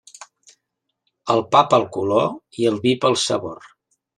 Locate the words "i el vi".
2.63-2.95